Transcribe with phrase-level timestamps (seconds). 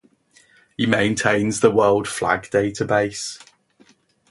[0.77, 3.39] He maintains the World Flag Database.